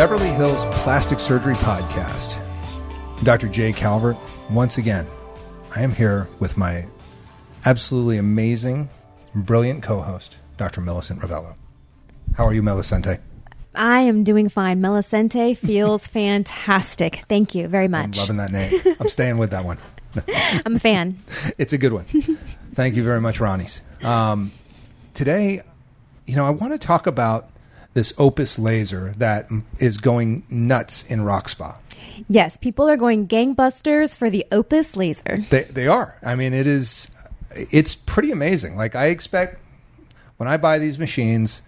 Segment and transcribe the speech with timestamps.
[0.00, 2.40] Beverly Hills Plastic Surgery Podcast.
[3.18, 3.48] I'm Dr.
[3.48, 4.16] Jay Calvert.
[4.48, 5.06] Once again,
[5.76, 6.86] I am here with my
[7.66, 8.88] absolutely amazing,
[9.34, 10.80] brilliant co host, Dr.
[10.80, 11.54] Millicent Rovelo.
[12.34, 13.20] How are you, Millicente?
[13.74, 14.80] I am doing fine.
[14.80, 17.22] Melicente feels fantastic.
[17.28, 18.18] Thank you very much.
[18.18, 18.96] I'm loving that name.
[19.00, 19.76] I'm staying with that one.
[20.64, 21.22] I'm a fan.
[21.58, 22.06] It's a good one.
[22.74, 23.82] Thank you very much, Ronnie's.
[24.02, 24.52] Um,
[25.12, 25.60] today,
[26.24, 27.49] you know, I want to talk about
[27.94, 31.78] this Opus laser that is going nuts in Rock Spa.
[32.28, 35.38] Yes, people are going gangbusters for the Opus laser.
[35.50, 36.16] They they are.
[36.22, 37.08] I mean, it is.
[37.54, 38.76] It's pretty amazing.
[38.76, 39.60] Like I expect
[40.36, 41.62] when I buy these machines,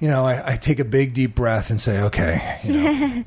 [0.00, 3.24] you know, I, I take a big deep breath and say, okay, you know,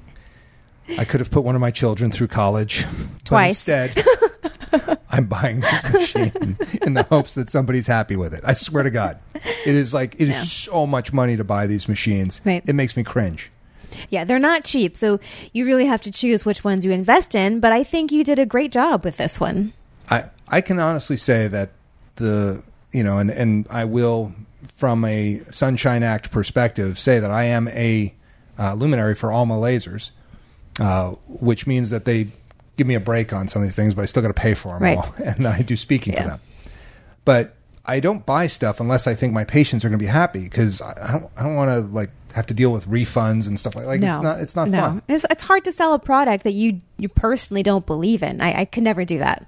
[0.98, 3.68] I could have put one of my children through college but Twice.
[3.68, 4.04] Instead,
[5.10, 8.42] I'm buying this machine in the hopes that somebody's happy with it.
[8.44, 9.20] I swear to God,
[9.66, 10.44] it is like it is Yeah.
[10.44, 12.42] so much money to buy these machines.
[12.46, 12.64] Right.
[12.66, 13.52] It makes me cringe.
[14.10, 15.20] Yeah, they're not cheap, so
[15.52, 18.40] you really have to choose which ones you invest in, but I think you did
[18.40, 19.74] a great job with this one.
[20.10, 21.70] I I can honestly say that
[22.16, 24.34] the you know and and I will
[24.78, 28.14] from a Sunshine Act perspective say that I am a
[28.58, 30.10] uh, luminary for Alma Lasers,
[30.80, 32.30] uh, which means that they
[32.78, 34.54] give me a break on some of these things, but I still got to pay
[34.56, 34.98] for them Right.
[34.98, 36.40] all, and I do speaking for them.
[37.26, 37.56] But
[37.86, 40.82] I don't buy stuff unless I think my patients are going to be happy because
[40.82, 43.86] I don't I don't want to like have to deal with refunds and stuff like
[43.86, 44.80] like no, it's not it's not no.
[44.80, 45.02] fun.
[45.08, 48.40] It's, it's hard to sell a product that you you personally don't believe in.
[48.42, 49.46] I, I could never do that.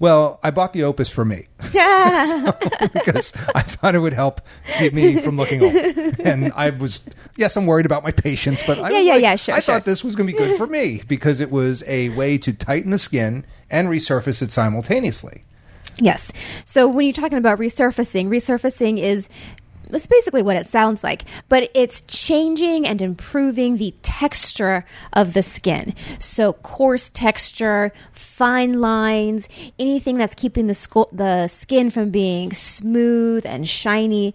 [0.00, 1.46] Well, I bought the Opus for me.
[1.74, 2.52] Yeah,
[2.94, 4.40] because I thought it would help
[4.78, 5.74] keep me from looking old.
[6.20, 7.02] And I was,
[7.36, 9.60] yes, I'm worried about my patients, but I Yeah, was yeah, like- yeah, sure, I
[9.60, 9.74] sure.
[9.74, 12.52] thought this was going to be good for me because it was a way to
[12.54, 15.44] tighten the skin and resurface it simultaneously.
[16.00, 16.32] Yes.
[16.64, 19.28] So when you're talking about resurfacing, resurfacing is
[19.92, 25.42] it's basically what it sounds like, but it's changing and improving the texture of the
[25.42, 25.94] skin.
[26.18, 29.48] So coarse texture, fine lines,
[29.78, 34.34] anything that's keeping the sco- the skin from being smooth and shiny,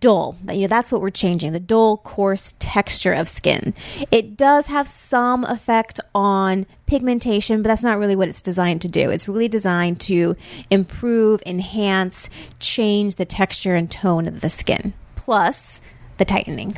[0.00, 0.36] dull.
[0.50, 3.74] You know, that's what we're changing, the dull, coarse texture of skin.
[4.10, 8.88] It does have some effect on pigmentation, but that's not really what it's designed to
[8.88, 9.10] do.
[9.10, 10.36] It's really designed to
[10.70, 12.28] improve, enhance,
[12.60, 15.80] change the texture and tone of the skin, plus
[16.18, 16.76] the tightening.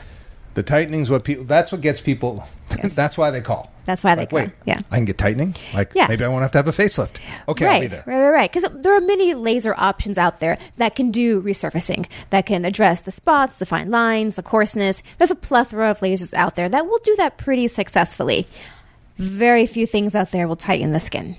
[0.55, 2.45] The tightening is what people, that's what gets people,
[2.83, 3.73] that's why they call.
[3.85, 4.81] That's why they call, Wait, yeah.
[4.91, 5.55] I can get tightening?
[5.73, 6.09] Like, Yeah.
[6.09, 7.19] maybe I won't have to have a facelift.
[7.49, 8.03] Okay, right, I'll be there.
[8.07, 8.53] right, right, right.
[8.53, 13.01] Because there are many laser options out there that can do resurfacing, that can address
[13.03, 15.03] the spots, the fine lines, the coarseness.
[15.17, 18.47] There's a plethora of lasers out there that will do that pretty successfully.
[19.19, 21.37] Very few things out there will tighten the skin.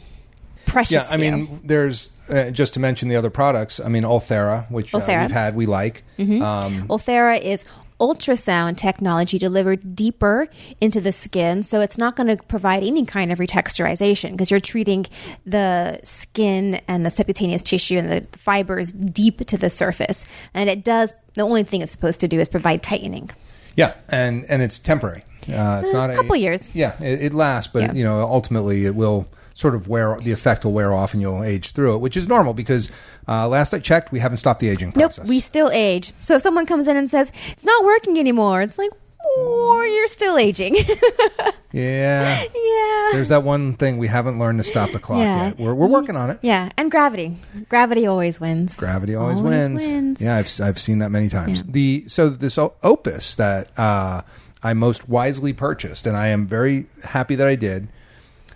[0.66, 0.92] Precious.
[0.92, 1.32] Yeah, I few.
[1.32, 5.08] mean, there's, uh, just to mention the other products, I mean, Ulthera, which uh, Ulthera.
[5.08, 5.22] Mm-hmm.
[5.24, 6.04] we've had, we like.
[6.20, 7.66] Um, Ulthera is
[8.00, 10.48] ultrasound technology delivered deeper
[10.80, 14.60] into the skin, so it's not going to provide any kind of retexturization because you're
[14.60, 15.06] treating
[15.46, 20.26] the skin and the subcutaneous tissue and the fibers deep to the surface.
[20.54, 23.32] And it does, the only thing it's supposed to do is provide tightening.
[23.76, 25.24] Yeah, and and it's temporary.
[25.48, 26.70] Uh, it's Uh, not a couple a, years.
[26.74, 27.94] Yeah, it, it lasts, but Yeah.
[27.94, 30.18] you know, ultimately, it will sort of wear.
[30.24, 32.90] The effect will wear off, and you'll age through it, which is normal because
[33.28, 35.20] uh, last I checked, we haven't stopped the aging process.
[35.20, 36.14] Nope, we still age.
[36.20, 38.92] So if someone comes in and says, it's not working anymore, it's like,
[39.38, 40.76] or you're still aging.
[41.72, 43.10] yeah, yeah.
[43.12, 45.48] there's that one thing we haven't learned to stop the clock Yeah.
[45.48, 45.60] yet.
[45.60, 46.40] We're we're working on it.
[46.42, 47.38] Yeah, and gravity.
[47.70, 48.76] Gravity always wins.
[48.76, 49.82] Gravity always, Always wins.
[49.82, 50.22] wins.
[50.22, 51.60] Yeah, I've I've seen that many times.
[51.60, 51.66] Yeah.
[51.70, 54.22] The so this opus that uh,
[54.62, 57.88] I most wisely purchased, and I am very happy that I did.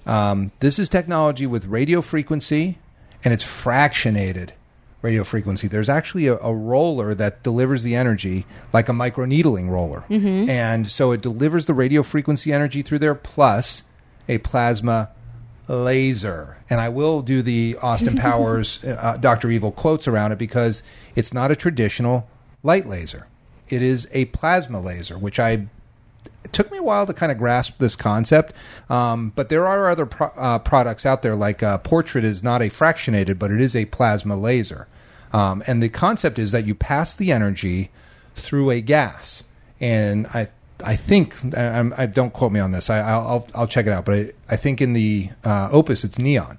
[0.06, 2.78] Um, this is technology with radio frequency,
[3.24, 4.50] and it's fractionated
[5.02, 5.68] radio frequency.
[5.68, 10.04] There's actually a, a roller that delivers the energy like a microneedling roller,
[10.50, 13.84] and so it delivers the radio frequency energy through there plus
[14.28, 15.10] a plasma
[15.70, 16.58] laser.
[16.70, 19.50] And I will do the Austin Powers uh, Dr.
[19.50, 20.84] Evil quotes around it because
[21.16, 22.28] it's not a traditional
[22.62, 23.28] light laser.
[23.70, 25.68] It is a plasma laser, which I
[26.44, 28.54] it took me a while to kind of grasp this concept.
[28.90, 32.62] Um, but there are other pro- uh, products out there, like uh, Portrait is not
[32.62, 34.88] a fractionated, but it is a plasma laser.
[35.32, 37.90] Um, and the concept is that you pass the energy
[38.36, 39.44] through a gas.
[39.80, 40.50] And I,
[40.84, 42.90] I think, I, I'm- don't quote me on this.
[42.90, 44.06] I, I'll, I'll, I'll check it out.
[44.06, 46.58] But I, I think in the uh, Opus, it's neon.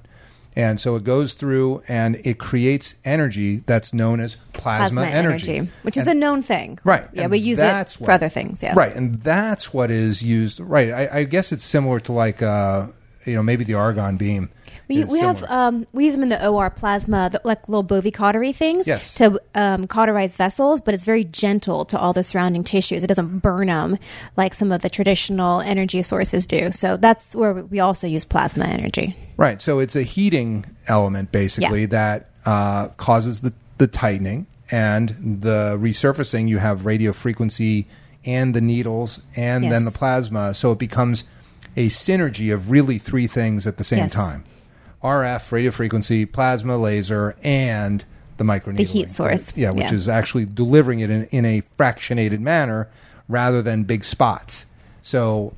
[0.57, 5.69] And so it goes through and it creates energy that's known as plasma, plasma energy,
[5.83, 6.79] which is a known thing.
[6.85, 7.07] Right.
[7.13, 8.63] Yeah, and we use it for what- other things.
[8.63, 8.75] Yeah.
[8.77, 8.95] Right.
[8.95, 10.61] And that's what is used.
[10.61, 10.91] Right.
[10.93, 12.87] I, I guess it's similar to like, uh,
[13.25, 14.51] you know, maybe the argon beam.
[14.89, 18.11] We, we have um, we use them in the OR plasma, the, like little bovie
[18.11, 19.15] cautery things, Yes.
[19.15, 20.81] to um, cauterize vessels.
[20.81, 23.03] But it's very gentle to all the surrounding tissues.
[23.03, 23.99] It doesn't burn them
[24.37, 26.71] like some of the traditional energy sources do.
[26.73, 29.17] So that's where we also use plasma energy.
[29.37, 29.61] Right.
[29.63, 31.87] So it's a heating element basically Yeah.
[31.87, 36.49] that uh, causes the, the tightening and the resurfacing.
[36.49, 37.87] You have radio frequency
[38.27, 40.55] and the needles and then the plasma.
[40.55, 41.25] So it becomes
[41.77, 44.13] a synergy of really three things at the same Yes.
[44.13, 44.45] time
[45.05, 48.05] RF, radio frequency, plasma, laser, and
[48.39, 48.77] the microneedling.
[48.79, 49.53] The heat source.
[49.55, 49.95] Yeah, which Yeah.
[49.95, 52.89] is actually delivering it in, in a fractionated manner
[53.29, 54.67] rather than big spots.
[55.03, 55.53] So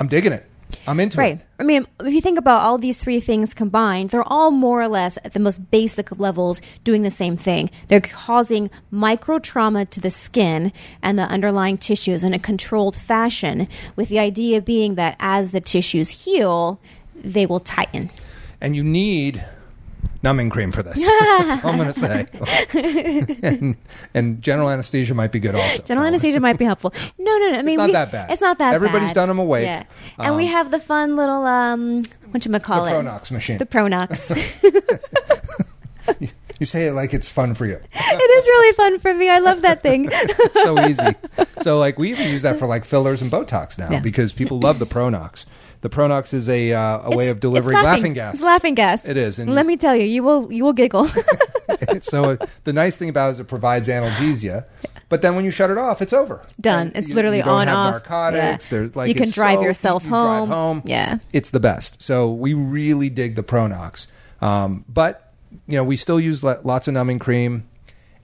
[0.00, 0.44] I'm digging it.
[0.86, 1.20] I'm into it.
[1.22, 1.34] Right.
[1.36, 1.46] it.
[1.60, 4.88] I mean, if you think about all these three things combined, they're all more or
[4.88, 7.70] less at the most basic of levels doing the same thing.
[7.88, 10.72] They're causing micro trauma to the skin
[11.02, 13.66] and the underlying tissues in a controlled fashion,
[13.96, 16.80] with the idea being that as the tissues heal,
[17.14, 18.10] they will tighten.
[18.60, 19.44] And you need
[20.22, 21.04] numbing cream for this.
[21.20, 22.26] That's all I'm going to say.
[23.42, 23.76] and,
[24.14, 25.82] and general anesthesia might be good also.
[25.82, 26.92] General anesthesia might be helpful.
[27.18, 27.58] No, no, no.
[27.58, 28.30] I mean, it's not we- that bad.
[28.30, 29.28] It's not that Everybody's bad.
[29.28, 29.64] them awake.
[29.66, 29.84] Yeah,
[30.18, 32.90] and we Um, have the fun little um, what you call it?
[32.90, 33.58] The Pronox machine.
[33.58, 34.28] The Pronox.
[36.58, 37.76] you say it like it's fun for you.
[37.94, 39.28] it is really fun for me.
[39.30, 40.08] I love that thing.
[40.10, 41.14] It's so easy.
[41.62, 44.00] So like we even use that for like fillers and Botox now Yeah.
[44.00, 45.44] because people love the Pronox.
[45.80, 48.34] The Pronox is a uh, a way of delivering it's laughing, gas.
[48.34, 49.04] It's laughing gas.
[49.04, 51.08] It is, and- Let me tell you, you will you will giggle.
[52.00, 54.64] so uh, the nice thing about it is it provides analgesia,
[55.08, 56.44] but then when you shut it off, it's over.
[56.60, 56.90] Done.
[56.96, 57.92] It's you- literally you don't on have off.
[57.92, 58.66] narcotics.
[58.66, 58.70] Yeah.
[58.78, 60.48] There's like you can drive so- yourself you home.
[60.48, 60.82] Drive home.
[60.84, 61.18] Yeah.
[61.32, 62.02] it's the best.
[62.02, 64.08] So we really dig the Pronox,
[64.40, 65.32] um, but
[65.68, 67.68] you know we still use lo- lots of numbing cream,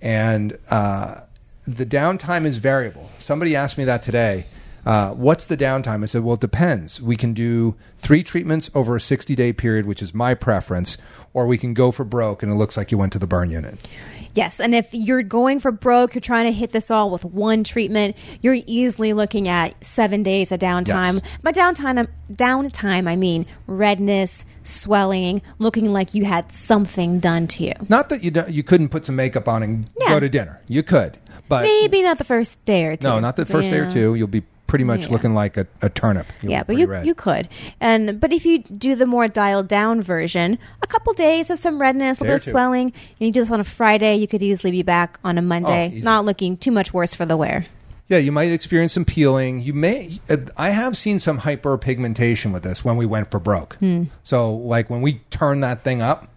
[0.02, 1.20] and uh,
[1.68, 3.10] the downtime is variable.
[3.18, 4.46] Somebody asked me that today.
[4.86, 6.02] Uh, what's the downtime?
[6.02, 7.00] I said, well, it depends.
[7.00, 10.98] We can do three treatments over a 60 day period, which is my preference,
[11.32, 13.50] or we can go for broke and it looks like you went to the burn
[13.50, 13.86] unit.
[14.34, 17.62] Yes, and if you're going for broke, you're trying to hit this all with one
[17.62, 18.16] treatment.
[18.42, 21.20] You're easily looking at seven days of downtime.
[21.22, 21.38] Yes.
[21.42, 27.74] By downtime, downtime, I mean redness, swelling, looking like you had something done to you.
[27.88, 30.08] Not that you don't, you couldn't put some makeup on and Yeah.
[30.08, 30.60] go to dinner.
[30.66, 31.16] You could,
[31.48, 33.06] but Maybe not the first day or two.
[33.06, 34.16] no, not the first day or two.
[34.16, 35.08] You'll be pretty much Yeah.
[35.12, 36.26] looking like a, a turnip.
[36.42, 37.06] You'll yeah, but you red.
[37.06, 37.48] you could,
[37.80, 41.80] and but if you do the more dialed down version, a couple days of some
[41.80, 44.42] redness, a little bit of swelling, and you do this on a Friday, you could
[44.42, 47.66] easily be back on a Monday, Oh, not looking too much worse for the wear.
[48.06, 49.60] Yeah, you might experience some peeling.
[49.60, 50.20] You may.
[50.28, 53.76] uh, I have seen some hyperpigmentation with this when we went for broke.
[53.76, 54.04] Hmm.
[54.22, 56.28] So, like when we turn that thing up,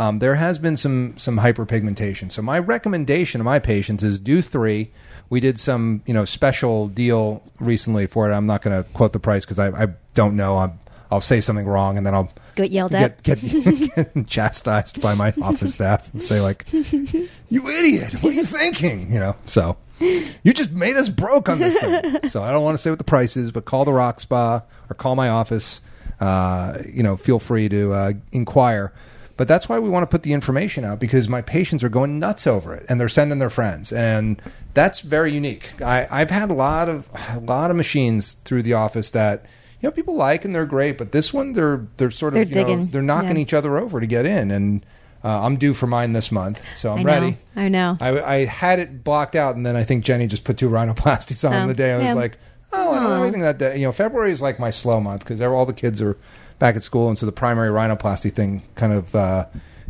[0.00, 2.32] um, there has been some some hyperpigmentation.
[2.32, 4.92] So, my recommendation to my patients is do three.
[5.28, 8.32] We did some you know special deal recently for it.
[8.34, 10.56] I'm not going to quote the price because I, I don't know.
[10.56, 10.72] i
[11.12, 13.22] I'll say something wrong and then I'll Get yelled at.
[13.24, 18.22] get get, get chastised by my office staff and say like, "You idiot!
[18.22, 19.36] What are you thinking?" You know.
[19.44, 22.28] So you just made us broke on this thing.
[22.28, 24.62] So I don't want to say what the price is, but call the Rock Spa
[24.88, 25.82] or call my office.
[26.20, 28.94] Uh, you know, feel free to uh, inquire.
[29.40, 32.18] But that's why we want to put the information out because my patients are going
[32.18, 34.38] nuts over it and they're sending their friends, and
[34.74, 35.80] that's very unique.
[35.80, 39.46] I, I've had a lot of a lot of machines through the office that
[39.80, 42.68] you know people like and they're great, but this one they're they're sort of They're
[42.68, 43.42] you know, they're knocking Yeah.
[43.42, 44.84] each other over to get in, and
[45.24, 47.38] uh, I'm due for mine this month, so I'm I ready.
[47.56, 47.96] I know.
[47.98, 51.48] I, I had it blocked out, and then I think Jenny just put two rhinoplasties
[51.48, 51.92] on Oh, the day.
[51.94, 52.12] I was yeah.
[52.12, 52.36] like,
[52.74, 53.78] oh, I don't have anything that day.
[53.78, 56.18] You know, February is like my slow month because all the kids are
[56.60, 59.46] back at school, and so the primary rhinoplasty thing kind of uh,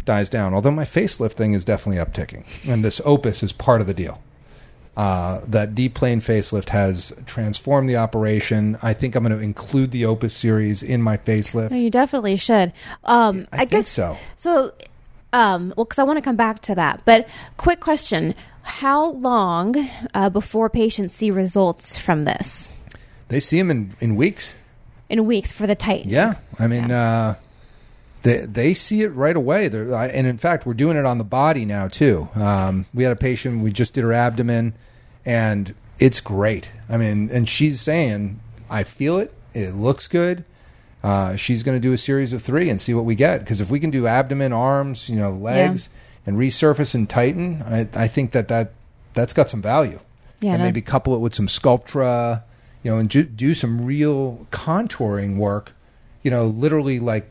[0.06, 0.54] dies down.
[0.54, 4.22] Although my facelift thing is definitely upticking, and this Opus is part of the deal.
[4.96, 8.76] Uh, that deep plane facelift has transformed the operation.
[8.82, 11.70] I think I'm going to include the Opus series in my facelift.
[11.70, 12.72] No, you definitely should.
[13.04, 14.16] Um, I I, think guess so.
[14.36, 14.72] So,
[15.32, 17.02] um, well, because I want to come back to that.
[17.04, 22.76] But quick question: How long uh, before patients see results from this?
[23.28, 24.54] They see them in, in weeks.
[25.10, 26.14] In weeks for the tightening.
[26.14, 27.34] Yeah, I mean, uh,
[28.22, 29.68] they they see it right away.
[29.68, 32.28] They're, and in fact, we're doing it on the body now too.
[32.34, 33.60] Um, we had a patient.
[33.60, 34.74] We just did her abdomen,
[35.26, 36.70] and it's great.
[36.88, 38.40] I mean, and she's saying,
[38.70, 39.34] "I feel it.
[39.52, 40.44] It looks good."
[41.02, 43.38] Uh, she's going to do a series of three and see what we get.
[43.38, 45.88] Because if we can do abdomen, arms, you know, legs,
[46.26, 48.72] and resurface and tighten, I, I think that that
[49.14, 50.00] that's got some value.
[50.40, 50.64] Yeah, and no.
[50.64, 52.42] maybe couple it with some Sculptra,
[52.82, 55.72] you know, and ju- do some real contouring work.
[56.22, 57.30] You know, literally like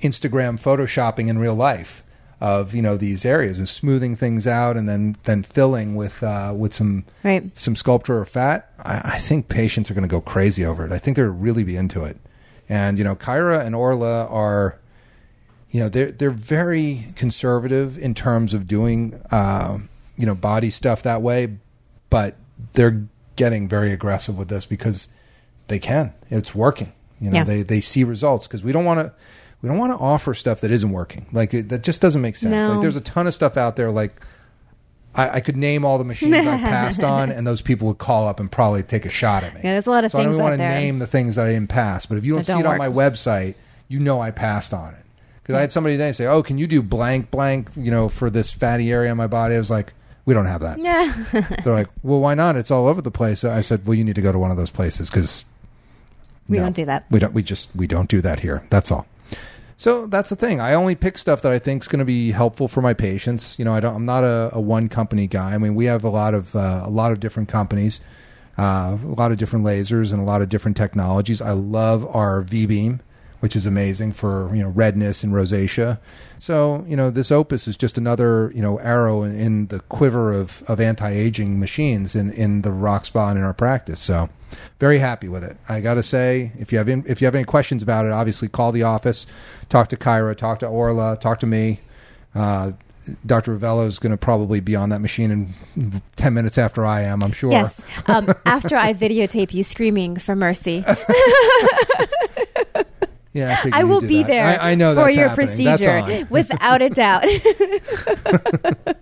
[0.00, 2.02] Instagram photoshopping in real life
[2.40, 6.52] of you know these areas and smoothing things out and then then filling with uh,
[6.56, 7.56] with some Right.
[7.56, 8.72] some Sculptra or fat.
[8.80, 10.90] I, I think patients are going to go crazy over it.
[10.92, 12.16] I think they'll really be into it.
[12.68, 14.78] And you know, Kyra and Orla are
[15.70, 19.78] you know they're they're very conservative in terms of doing uh,
[20.16, 21.58] you know body stuff that way,
[22.10, 22.36] but
[22.72, 23.06] they're
[23.36, 25.08] getting very aggressive with this because
[25.68, 26.12] they can.
[26.30, 26.92] It's working.
[27.20, 27.44] You know, Yeah.
[27.44, 29.12] they they see results because we don't want to
[29.62, 31.26] we don't want to offer stuff that isn't working.
[31.32, 32.66] Like it, that just doesn't make sense.
[32.66, 32.72] No.
[32.74, 33.90] Like there's a ton of stuff out there.
[33.90, 34.20] Like
[35.14, 38.26] I, I could name all the machines I passed on, and those people would call
[38.26, 39.60] up and probably take a shot at me.
[39.62, 41.06] Yeah, there's a lot of so I don't things even out want to name the
[41.06, 42.06] things that I didn't pass.
[42.06, 43.54] But if you don't see don't it on my website,
[43.88, 45.04] you know I passed on it.
[45.42, 48.30] Because I had somebody today say, "Oh, can you do blank blank?" You know, for
[48.30, 49.54] this fatty area on my body.
[49.54, 49.92] I was like,
[50.24, 51.12] "We don't have that." Yeah.
[51.64, 52.56] They're like, "Well, why not?
[52.56, 54.56] It's all over the place." I said, "Well, you need to go to one of
[54.56, 55.44] those places because
[56.48, 57.04] We don't do that.
[57.10, 57.32] We don't.
[57.32, 58.62] We just we don't do that here.
[58.70, 59.06] That's all."
[59.78, 60.60] So that's the thing.
[60.60, 63.58] I only pick stuff that I think is going to be helpful for my patients.
[63.58, 63.96] You know, I don't.
[63.96, 65.54] I'm not a, a one company guy.
[65.54, 68.00] I mean, we have a lot of uh, a lot of different companies,
[68.58, 71.40] uh, a lot of different lasers, and a lot of different technologies.
[71.40, 73.00] I love our V beam,
[73.42, 75.98] which is amazing for you know redness and rosacea.
[76.38, 80.32] So you know, this Opus is just another you know arrow in, in the quiver
[80.32, 83.98] of of anti aging machines in in the Rock Spa and in our practice.
[83.98, 84.28] So
[84.78, 85.56] very happy with it.
[85.68, 88.12] I got to say, if you have in, if you have any questions about it,
[88.12, 89.26] obviously call the office,
[89.68, 91.80] talk to Kyra, talk to Orla, talk to me.
[92.36, 92.72] Uh,
[93.26, 93.58] Dr.
[93.58, 95.32] Rovelo is going to probably be on that machine
[95.76, 97.24] in ten minutes after I am.
[97.24, 97.50] I'm sure.
[97.50, 97.80] Yes.
[98.06, 100.84] Um, after I videotape you screaming for mercy,
[103.34, 104.26] Yeah, I, I will be that.
[104.28, 105.64] there I, I know for that's your happening.
[105.64, 107.24] That's procedure without a doubt.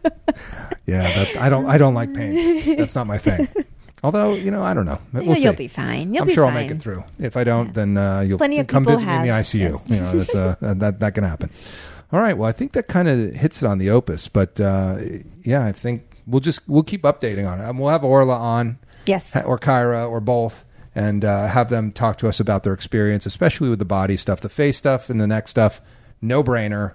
[0.87, 1.67] Yeah, that, I don't.
[1.67, 2.77] I don't like pain.
[2.77, 3.47] That's not my thing.
[4.03, 4.99] Although you know, I don't know.
[5.13, 5.57] We'll Yeah, you'll see.
[5.59, 6.13] be fine.
[6.13, 6.57] You'll I'm be sure fine.
[6.57, 7.05] I'll make it through.
[7.21, 9.61] If I don't, then uh, you'll Plenty come visit me in the ICU.
[9.61, 9.81] yes.
[9.87, 11.51] You know, that's uh, that that can happen.
[12.13, 12.37] All right.
[12.37, 14.27] Well, I think that kind of hits it on the opus.
[14.27, 14.99] But uh,
[15.45, 17.65] yeah, I think we'll just we'll keep updating on it.
[17.69, 19.31] Um, we'll have Orla on, Yes.
[19.45, 20.65] or Kyra, or both,
[21.01, 24.43] and uh, have them talk to us about their experience, especially with the body stuff,
[24.43, 25.81] the face stuff, and the neck stuff.
[26.21, 26.93] No brainer.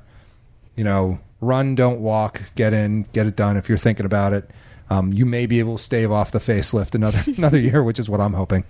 [0.75, 2.43] You know, run, don't walk.
[2.53, 3.57] Get in, get it done.
[3.57, 4.51] If you're thinking about it,
[4.91, 8.07] um, you may be able to stave off the facelift another another year, which is
[8.07, 8.63] what I'm hoping.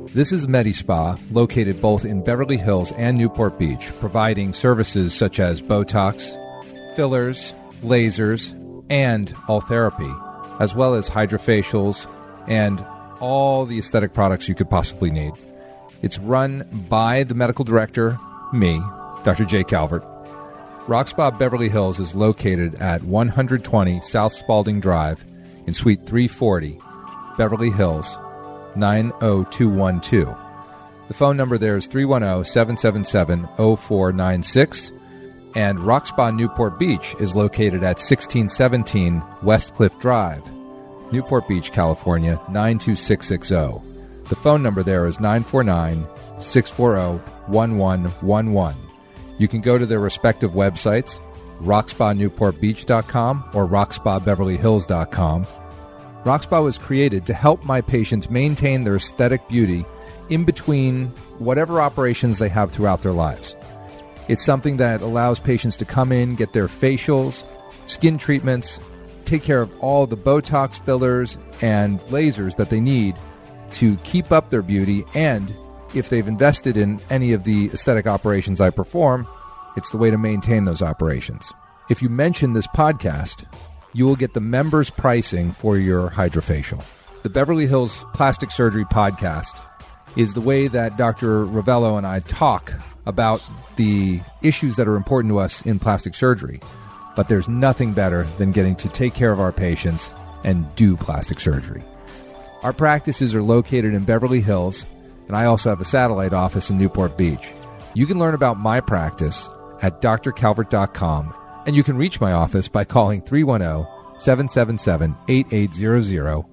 [0.09, 5.41] This is Medi Spa, located both in Beverly Hills and Newport Beach, providing services such
[5.41, 6.37] as Botox,
[6.95, 8.55] fillers, lasers,
[8.91, 10.13] and all therapy,
[10.61, 12.07] as well as hydrofacials
[12.47, 12.85] and
[13.21, 15.33] all the aesthetic products you could possibly need.
[16.03, 18.21] It's run by the medical director,
[18.53, 18.83] me,
[19.29, 19.45] Dr.
[19.45, 20.03] Jay Calvert.
[20.87, 25.23] Rock Beverly Hills is located at 120 South Spalding Drive
[25.67, 26.81] in Suite 340,
[27.37, 28.17] Beverly Hills,
[28.75, 30.35] 90212.
[31.09, 34.93] The phone number there is 310 777 0496.
[35.55, 40.43] And Rock Spa Newport Beach is located at 1617 West Cliff Drive,
[41.13, 44.25] Newport Beach, California 92660.
[44.31, 46.07] The phone number there is 949
[46.39, 48.88] 640 1111.
[49.39, 51.21] You can go to their respective websites,
[51.61, 55.47] rockspanewportbeach.com or rockspabeverlyhills.com.
[56.25, 59.85] Rockspa was created to help my patients maintain their aesthetic beauty
[60.29, 61.07] in between
[61.39, 63.57] whatever operations they have throughout their lives.
[64.29, 67.45] It's something that allows patients to come in, get their facials,
[67.87, 68.79] skin treatments,
[69.25, 73.17] take care of all the Botox fillers and lasers that they need
[73.73, 75.05] to keep up their beauty.
[75.15, 75.55] And
[75.95, 79.27] if they've invested in any of the aesthetic operations I perform,
[79.77, 81.53] it's the way to maintain those operations.
[81.91, 83.45] If you mention this podcast,
[83.93, 86.85] you will get the members' pricing for your hydrofacial.
[87.23, 89.61] The Beverly Hills Plastic Surgery Podcast
[90.17, 91.45] is the way that Dr.
[91.47, 92.73] Rovelo and I talk
[93.07, 93.43] about
[93.77, 96.61] the issues that are important to us in plastic surgery.
[97.17, 100.11] But there's nothing better than getting to take care of our patients
[100.45, 101.83] and do plastic surgery.
[102.63, 104.85] Our practices are located in Beverly Hills,
[105.29, 107.53] and I also have a satellite office in Newport Beach.
[107.95, 109.49] You can learn about my practice
[109.83, 111.35] at drcalvert.com,
[111.67, 113.87] and you can reach my office by calling 310
[114.19, 116.45] 777 8800,